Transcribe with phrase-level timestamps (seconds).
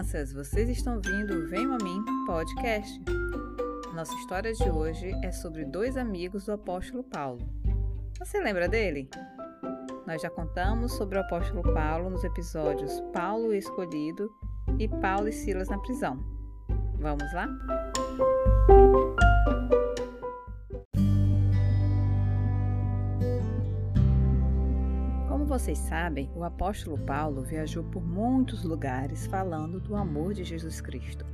[0.00, 0.32] crianças!
[0.32, 3.00] Vocês estão vindo Venham a Mim podcast.
[3.94, 7.46] Nossa história de hoje é sobre dois amigos do apóstolo Paulo.
[8.18, 9.10] Você lembra dele?
[10.06, 14.30] Nós já contamos sobre o apóstolo Paulo nos episódios Paulo Escolhido
[14.78, 16.18] e Paulo e Silas na prisão.
[16.98, 17.46] Vamos lá?
[25.50, 31.26] Vocês sabem, o apóstolo Paulo viajou por muitos lugares falando do amor de Jesus Cristo.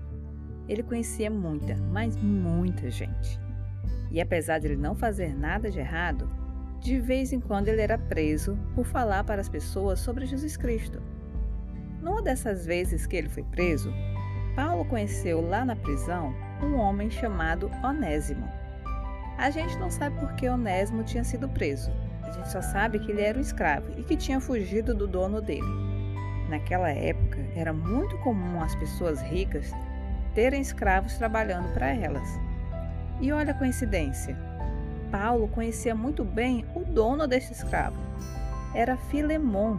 [0.66, 3.38] Ele conhecia muita, mas muita gente.
[4.10, 6.30] E apesar de ele não fazer nada de errado,
[6.80, 11.02] de vez em quando ele era preso por falar para as pessoas sobre Jesus Cristo.
[12.00, 13.92] Numa dessas vezes que ele foi preso,
[14.54, 18.48] Paulo conheceu lá na prisão um homem chamado Onésimo.
[19.36, 21.92] A gente não sabe por que Onésimo tinha sido preso,
[22.26, 25.40] a gente só sabe que ele era um escravo e que tinha fugido do dono
[25.40, 25.66] dele.
[26.48, 29.70] Naquela época, era muito comum as pessoas ricas
[30.34, 32.28] terem escravos trabalhando para elas.
[33.20, 34.36] E olha a coincidência.
[35.10, 37.96] Paulo conhecia muito bem o dono deste escravo.
[38.74, 39.78] Era Filemon.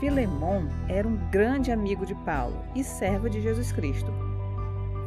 [0.00, 4.12] Filemon era um grande amigo de Paulo e servo de Jesus Cristo.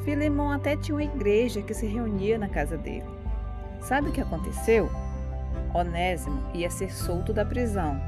[0.06, 3.06] Filemon até tinha uma igreja que se reunia na casa dele.
[3.82, 4.90] Sabe o que aconteceu?
[5.78, 8.00] Onésimo ia ser solto da prisão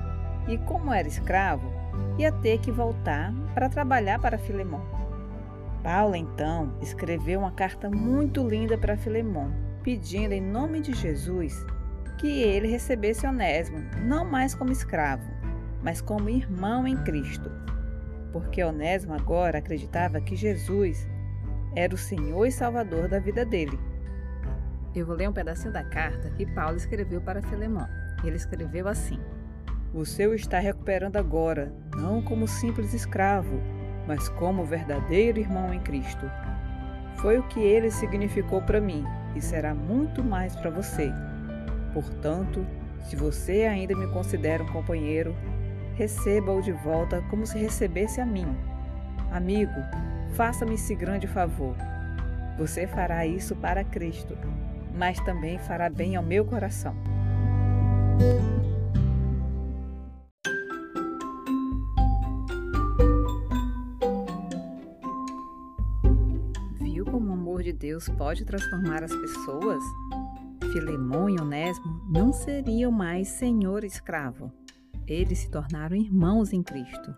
[0.48, 1.72] e, como era escravo,
[2.18, 4.82] ia ter que voltar para trabalhar para Filemão.
[5.84, 9.54] Paulo então escreveu uma carta muito linda para Filemão,
[9.84, 11.66] pedindo em nome de Jesus
[12.18, 15.24] que ele recebesse Onésimo não mais como escravo,
[15.82, 17.50] mas como irmão em Cristo.
[18.34, 21.08] Porque Onésimo agora acreditava que Jesus
[21.76, 23.80] era o Senhor e Salvador da vida dele
[24.96, 27.88] eu vou ler um pedacinho da carta que Paulo escreveu para Filemão.
[28.24, 29.20] Ele escreveu assim:
[29.94, 33.62] O seu está recuperando agora, não como simples escravo,
[34.08, 36.30] mas como verdadeiro irmão em Cristo.
[37.18, 39.06] Foi o que ele significou para mim
[39.36, 41.12] e será muito mais para você.
[41.94, 42.66] Portanto,
[43.04, 45.36] se você ainda me considera um companheiro,
[45.96, 48.48] receba-o de volta como se recebesse a mim.
[49.32, 49.72] Amigo,
[50.34, 51.76] faça-me esse grande favor.
[52.58, 54.36] Você fará isso para Cristo
[55.00, 56.94] mas também fará bem ao meu coração.
[66.82, 69.82] Viu como o amor de Deus pode transformar as pessoas?
[70.74, 74.52] Filemão e Onésimo não seriam mais senhor escravo.
[75.08, 77.16] Eles se tornaram irmãos em Cristo.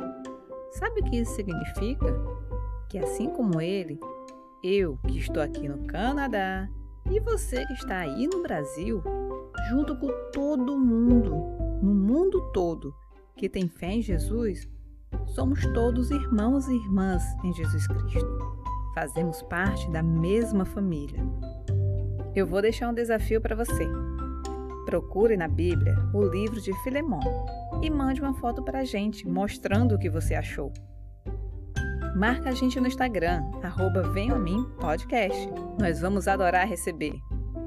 [0.74, 2.06] Sabe o que isso significa?
[2.88, 4.00] Que assim como ele,
[4.64, 6.70] eu que estou aqui no Canadá,
[7.10, 9.02] e você que está aí no Brasil,
[9.70, 11.36] junto com todo mundo,
[11.82, 12.94] no mundo todo,
[13.36, 14.68] que tem fé em Jesus,
[15.28, 18.62] somos todos irmãos e irmãs em Jesus Cristo.
[18.94, 21.24] Fazemos parte da mesma família.
[22.36, 23.88] Eu vou deixar um desafio para você.
[24.86, 27.22] Procure na Bíblia o livro de Filemão
[27.82, 30.72] e mande uma foto para a gente mostrando o que você achou.
[32.16, 34.04] Marca a gente no Instagram, arroba
[34.80, 35.50] Podcast.
[35.80, 37.14] Nós vamos adorar receber.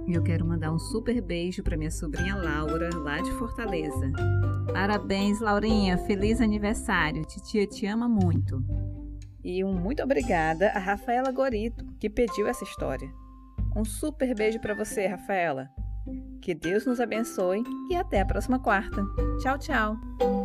[0.06, 4.12] E eu quero mandar um super beijo para minha sobrinha Laura, lá de Fortaleza.
[4.72, 5.96] Parabéns, Laurinha.
[5.98, 7.24] Feliz aniversário.
[7.24, 8.62] Titia te ama muito.
[9.42, 13.10] E um muito obrigada a Rafaela Gorito, que pediu essa história.
[13.74, 15.68] Um super beijo para você, Rafaela.
[16.40, 19.02] Que Deus nos abençoe e até a próxima quarta.
[19.40, 20.43] Tchau, tchau.